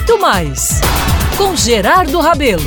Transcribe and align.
muito 0.00 0.18
mais 0.18 0.80
com 1.36 1.54
Gerardo 1.54 2.20
Rabelo. 2.20 2.64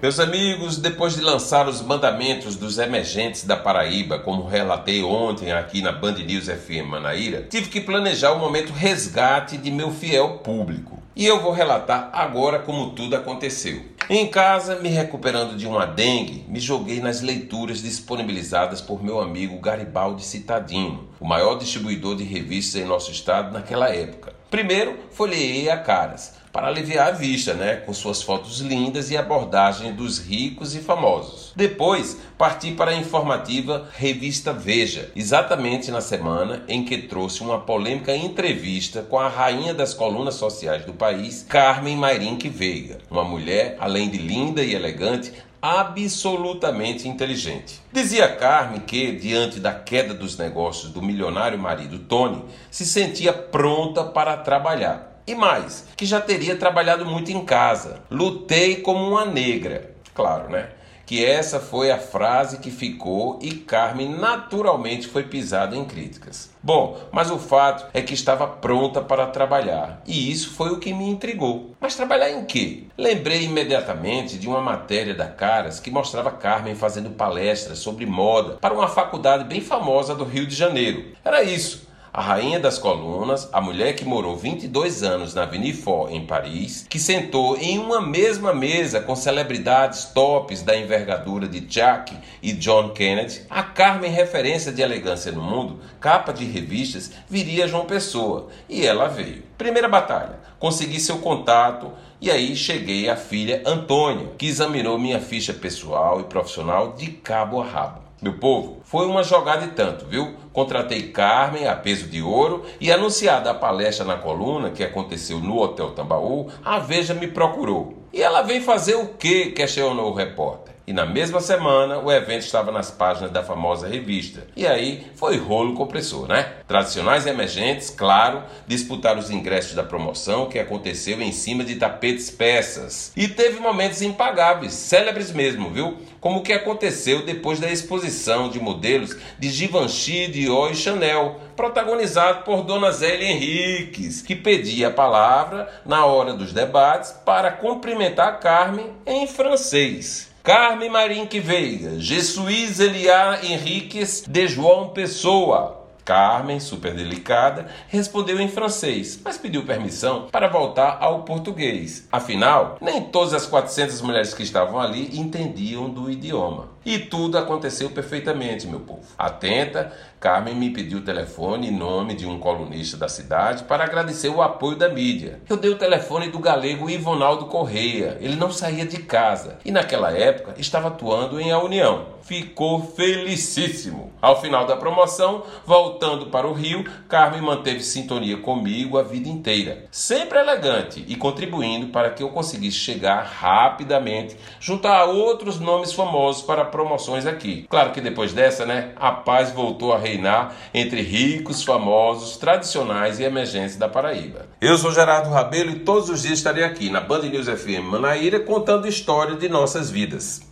Meus 0.00 0.20
amigos, 0.20 0.76
depois 0.76 1.16
de 1.16 1.20
lançar 1.20 1.66
os 1.66 1.82
mandamentos 1.82 2.54
dos 2.54 2.78
emergentes 2.78 3.42
da 3.42 3.56
Paraíba, 3.56 4.20
como 4.20 4.46
relatei 4.46 5.02
ontem 5.02 5.50
aqui 5.50 5.82
na 5.82 5.90
Band 5.90 6.14
News 6.14 6.46
FM 6.46 6.86
Manaíra, 6.88 7.44
tive 7.50 7.68
que 7.68 7.80
planejar 7.80 8.30
o 8.30 8.38
momento 8.38 8.72
resgate 8.72 9.56
de 9.56 9.72
meu 9.72 9.90
fiel 9.90 10.38
público. 10.38 11.02
E 11.16 11.26
eu 11.26 11.42
vou 11.42 11.50
relatar 11.50 12.08
agora 12.12 12.60
como 12.60 12.90
tudo 12.92 13.16
aconteceu. 13.16 13.82
Em 14.08 14.28
casa, 14.28 14.76
me 14.76 14.88
recuperando 14.88 15.56
de 15.56 15.66
uma 15.66 15.84
dengue, 15.84 16.44
me 16.48 16.60
joguei 16.60 17.00
nas 17.00 17.20
leituras 17.20 17.82
disponibilizadas 17.82 18.80
por 18.80 19.02
meu 19.02 19.20
amigo 19.20 19.58
Garibaldi 19.58 20.24
Citadino, 20.24 21.08
o 21.18 21.26
maior 21.26 21.58
distribuidor 21.58 22.14
de 22.14 22.22
revistas 22.22 22.80
em 22.80 22.84
nosso 22.84 23.10
estado 23.10 23.52
naquela 23.52 23.92
época. 23.92 24.41
Primeiro, 24.52 24.98
folheei 25.12 25.70
a 25.70 25.78
caras 25.78 26.34
para 26.52 26.66
aliviar 26.66 27.08
a 27.08 27.10
vista, 27.10 27.54
né, 27.54 27.76
com 27.76 27.94
suas 27.94 28.22
fotos 28.22 28.60
lindas 28.60 29.10
e 29.10 29.16
abordagem 29.16 29.94
dos 29.94 30.18
ricos 30.18 30.74
e 30.74 30.80
famosos. 30.80 31.54
Depois, 31.56 32.18
parti 32.36 32.72
para 32.72 32.90
a 32.90 32.94
informativa 32.94 33.88
Revista 33.96 34.52
Veja, 34.52 35.10
exatamente 35.16 35.90
na 35.90 36.02
semana 36.02 36.62
em 36.68 36.84
que 36.84 36.98
trouxe 36.98 37.40
uma 37.40 37.60
polêmica 37.60 38.14
entrevista 38.14 39.00
com 39.00 39.18
a 39.18 39.26
rainha 39.26 39.72
das 39.72 39.94
colunas 39.94 40.34
sociais 40.34 40.84
do 40.84 40.92
país, 40.92 41.46
Carmen 41.48 41.96
Mairinque 41.96 42.50
Veiga, 42.50 42.98
uma 43.10 43.24
mulher, 43.24 43.78
além 43.80 44.10
de 44.10 44.18
linda 44.18 44.62
e 44.62 44.74
elegante, 44.74 45.32
absolutamente 45.62 47.06
inteligente. 47.06 47.80
Dizia 47.92 48.34
Carmen 48.34 48.80
que, 48.80 49.12
diante 49.12 49.60
da 49.60 49.72
queda 49.72 50.12
dos 50.12 50.36
negócios 50.36 50.90
do 50.90 51.00
milionário 51.00 51.56
marido 51.56 52.00
Tony, 52.00 52.44
se 52.68 52.84
sentia 52.84 53.32
pronta 53.32 54.02
para 54.02 54.36
trabalhar 54.36 55.22
e 55.24 55.36
mais, 55.36 55.86
que 55.96 56.04
já 56.04 56.20
teria 56.20 56.56
trabalhado 56.56 57.06
muito 57.06 57.30
em 57.30 57.44
casa. 57.44 58.00
Lutei 58.10 58.76
como 58.76 59.08
uma 59.08 59.24
negra. 59.24 59.94
Claro, 60.12 60.50
né? 60.50 60.70
Que 61.04 61.24
essa 61.24 61.60
foi 61.60 61.90
a 61.90 61.98
frase 61.98 62.58
que 62.58 62.70
ficou 62.70 63.38
e 63.42 63.52
Carmen 63.52 64.08
naturalmente 64.08 65.08
foi 65.08 65.24
pisada 65.24 65.76
em 65.76 65.84
críticas. 65.84 66.50
Bom, 66.62 66.98
mas 67.10 67.30
o 67.30 67.38
fato 67.38 67.86
é 67.92 68.00
que 68.00 68.14
estava 68.14 68.46
pronta 68.46 69.00
para 69.00 69.26
trabalhar 69.26 70.00
e 70.06 70.30
isso 70.30 70.50
foi 70.50 70.70
o 70.70 70.78
que 70.78 70.92
me 70.92 71.08
intrigou. 71.08 71.74
Mas 71.80 71.96
trabalhar 71.96 72.30
em 72.30 72.44
quê? 72.44 72.84
Lembrei 72.96 73.44
imediatamente 73.44 74.38
de 74.38 74.48
uma 74.48 74.60
matéria 74.60 75.14
da 75.14 75.26
Caras 75.26 75.80
que 75.80 75.90
mostrava 75.90 76.30
Carmen 76.30 76.74
fazendo 76.74 77.10
palestras 77.10 77.78
sobre 77.78 78.06
moda 78.06 78.54
para 78.60 78.74
uma 78.74 78.88
faculdade 78.88 79.44
bem 79.44 79.60
famosa 79.60 80.14
do 80.14 80.24
Rio 80.24 80.46
de 80.46 80.54
Janeiro. 80.54 81.12
Era 81.24 81.42
isso 81.42 81.91
a 82.12 82.20
rainha 82.20 82.60
das 82.60 82.78
colunas, 82.78 83.48
a 83.54 83.60
mulher 83.60 83.94
que 83.94 84.04
morou 84.04 84.36
22 84.36 85.02
anos 85.02 85.32
na 85.32 85.44
Avenue 85.44 85.72
Fort, 85.72 86.12
em 86.12 86.26
Paris, 86.26 86.86
que 86.86 86.98
sentou 86.98 87.56
em 87.56 87.78
uma 87.78 88.02
mesma 88.02 88.52
mesa 88.52 89.00
com 89.00 89.16
celebridades 89.16 90.04
tops 90.04 90.60
da 90.60 90.76
envergadura 90.76 91.48
de 91.48 91.60
Jack 91.60 92.14
e 92.42 92.52
John 92.52 92.90
Kennedy, 92.90 93.46
a 93.48 93.62
Carmen 93.62 94.10
referência 94.10 94.70
de 94.70 94.82
elegância 94.82 95.32
no 95.32 95.40
mundo, 95.40 95.80
capa 95.98 96.34
de 96.34 96.44
revistas, 96.44 97.12
viria 97.30 97.66
João 97.66 97.86
Pessoa, 97.86 98.48
e 98.68 98.84
ela 98.86 99.08
veio. 99.08 99.42
Primeira 99.56 99.88
batalha, 99.88 100.38
consegui 100.58 101.00
seu 101.00 101.18
contato 101.18 101.92
e 102.20 102.30
aí 102.30 102.54
cheguei 102.54 103.08
à 103.08 103.16
filha 103.16 103.62
Antônia, 103.64 104.32
que 104.36 104.46
examinou 104.46 104.98
minha 104.98 105.18
ficha 105.18 105.54
pessoal 105.54 106.20
e 106.20 106.24
profissional 106.24 106.92
de 106.92 107.06
cabo 107.06 107.62
a 107.62 107.64
rabo. 107.64 108.11
Meu 108.22 108.34
povo, 108.34 108.82
foi 108.84 109.04
uma 109.08 109.24
jogada 109.24 109.64
e 109.64 109.70
tanto, 109.70 110.06
viu? 110.06 110.36
Contratei 110.52 111.08
Carmen 111.08 111.66
a 111.66 111.74
peso 111.74 112.06
de 112.06 112.22
ouro 112.22 112.64
e 112.80 112.92
anunciada 112.92 113.50
a 113.50 113.54
palestra 113.54 114.04
na 114.04 114.16
coluna 114.16 114.70
que 114.70 114.84
aconteceu 114.84 115.40
no 115.40 115.58
Hotel 115.58 115.90
Tambaú, 115.90 116.48
a 116.64 116.78
Veja 116.78 117.14
me 117.14 117.26
procurou. 117.26 117.94
E 118.12 118.22
ela 118.22 118.42
veio 118.42 118.62
fazer 118.62 118.94
o 118.94 119.08
que? 119.08 119.46
questionou 119.46 120.12
o 120.12 120.14
repórter. 120.14 120.61
E 120.86 120.92
na 120.92 121.06
mesma 121.06 121.40
semana 121.40 121.98
o 121.98 122.10
evento 122.10 122.42
estava 122.42 122.72
nas 122.72 122.90
páginas 122.90 123.30
da 123.30 123.42
famosa 123.42 123.86
revista. 123.86 124.46
E 124.56 124.66
aí 124.66 125.06
foi 125.14 125.36
rolo 125.36 125.74
compressor, 125.74 126.26
né? 126.26 126.54
Tradicionais 126.66 127.26
emergentes, 127.26 127.90
claro, 127.90 128.42
disputaram 128.66 129.20
os 129.20 129.30
ingressos 129.30 129.74
da 129.74 129.84
promoção 129.84 130.48
que 130.48 130.58
aconteceu 130.58 131.20
em 131.22 131.30
cima 131.30 131.62
de 131.62 131.76
tapetes 131.76 132.30
peças. 132.30 133.12
E 133.16 133.28
teve 133.28 133.60
momentos 133.60 134.02
impagáveis, 134.02 134.72
célebres 134.72 135.30
mesmo, 135.30 135.70
viu? 135.70 135.98
Como 136.20 136.40
o 136.40 136.42
que 136.42 136.52
aconteceu 136.52 137.24
depois 137.24 137.60
da 137.60 137.70
exposição 137.70 138.48
de 138.48 138.58
modelos 138.58 139.16
de 139.38 139.50
Givenchy, 139.50 140.28
Dior 140.28 140.72
e 140.72 140.74
Chanel, 140.74 141.40
protagonizado 141.56 142.42
por 142.42 142.64
Dona 142.64 142.90
Zélia 142.90 143.30
Henriques, 143.30 144.20
que 144.20 144.34
pedia 144.34 144.88
a 144.88 144.92
palavra 144.92 145.68
na 145.86 146.04
hora 146.04 146.32
dos 146.34 146.52
debates 146.52 147.12
para 147.24 147.52
cumprimentar 147.52 148.40
Carmen 148.40 148.90
em 149.06 149.26
francês. 149.26 150.31
Carmen 150.44 150.90
Marinque 150.90 151.38
Veiga, 151.38 152.00
Jesus 152.00 152.80
Eliá 152.80 153.38
Henriques 153.44 154.24
de 154.26 154.48
João 154.48 154.88
Pessoa. 154.88 155.86
Carmen, 156.04 156.58
super 156.58 156.92
delicada, 156.92 157.68
respondeu 157.86 158.40
em 158.40 158.48
francês, 158.48 159.20
mas 159.24 159.38
pediu 159.38 159.64
permissão 159.64 160.26
para 160.32 160.48
voltar 160.48 160.98
ao 161.00 161.22
português. 161.22 162.08
Afinal, 162.10 162.76
nem 162.80 163.00
todas 163.02 163.34
as 163.34 163.46
400 163.46 164.00
mulheres 164.00 164.34
que 164.34 164.42
estavam 164.42 164.80
ali 164.80 165.16
entendiam 165.16 165.88
do 165.88 166.10
idioma. 166.10 166.68
E 166.84 166.98
tudo 166.98 167.38
aconteceu 167.38 167.90
perfeitamente, 167.90 168.66
meu 168.66 168.80
povo. 168.80 169.02
Atenta, 169.16 169.92
Carmen 170.18 170.54
me 170.54 170.70
pediu 170.70 170.98
o 170.98 171.02
telefone 171.02 171.68
em 171.68 171.76
nome 171.76 172.14
de 172.14 172.26
um 172.26 172.38
colunista 172.38 172.96
da 172.96 173.08
cidade 173.08 173.64
para 173.64 173.84
agradecer 173.84 174.28
o 174.28 174.42
apoio 174.42 174.76
da 174.76 174.88
mídia. 174.88 175.40
Eu 175.48 175.56
dei 175.56 175.70
o 175.70 175.78
telefone 175.78 176.28
do 176.28 176.38
galego 176.38 176.90
Ivonaldo 176.90 177.46
Correia. 177.46 178.18
Ele 178.20 178.36
não 178.36 178.50
saía 178.50 178.84
de 178.84 178.98
casa 178.98 179.58
e 179.64 179.70
naquela 179.70 180.12
época 180.12 180.54
estava 180.58 180.88
atuando 180.88 181.40
em 181.40 181.52
A 181.52 181.58
União. 181.58 182.06
Ficou 182.22 182.82
felicíssimo. 182.82 184.12
Ao 184.22 184.40
final 184.40 184.64
da 184.64 184.76
promoção, 184.76 185.42
voltando 185.66 186.26
para 186.26 186.46
o 186.46 186.52
Rio, 186.52 186.84
Carmen 187.08 187.42
manteve 187.42 187.82
sintonia 187.82 188.36
comigo 188.36 188.96
a 188.96 189.02
vida 189.02 189.28
inteira, 189.28 189.86
sempre 189.90 190.38
elegante 190.38 191.04
e 191.08 191.16
contribuindo 191.16 191.88
para 191.88 192.10
que 192.10 192.22
eu 192.22 192.28
conseguisse 192.28 192.76
chegar 192.76 193.24
rapidamente 193.24 194.36
junto 194.60 194.86
a 194.86 195.04
outros 195.04 195.58
nomes 195.58 195.92
famosos 195.92 196.42
para 196.42 196.64
promoções 196.72 197.26
aqui. 197.26 197.66
Claro 197.68 197.92
que 197.92 198.00
depois 198.00 198.32
dessa, 198.32 198.66
né, 198.66 198.90
a 198.96 199.12
paz 199.12 199.52
voltou 199.52 199.92
a 199.92 199.98
reinar 199.98 200.56
entre 200.74 201.02
ricos, 201.02 201.62
famosos, 201.62 202.36
tradicionais 202.36 203.20
e 203.20 203.22
emergentes 203.22 203.76
da 203.76 203.88
Paraíba. 203.88 204.46
Eu 204.60 204.76
sou 204.76 204.90
Gerardo 204.90 205.30
Rabelo 205.30 205.70
e 205.70 205.80
todos 205.80 206.08
os 206.08 206.22
dias 206.22 206.38
estarei 206.38 206.64
aqui 206.64 206.90
na 206.90 207.00
Band 207.00 207.22
News 207.22 207.46
FM 207.46 207.84
Manaíra 207.84 208.40
contando 208.40 208.88
histórias 208.88 209.38
de 209.38 209.48
nossas 209.48 209.90
vidas. 209.90 210.51